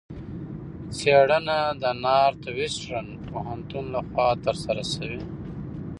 څېړنه 0.97 1.59
د 1.81 1.83
نارت 2.03 2.43
وېسټرن 2.57 3.07
پوهنتون 3.29 3.85
لخوا 3.95 4.27
ترسره 4.45 4.83
شوې. 4.93 5.21